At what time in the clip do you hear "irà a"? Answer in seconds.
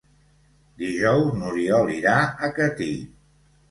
2.01-2.53